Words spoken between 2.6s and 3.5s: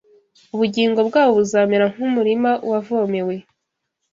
wavomewe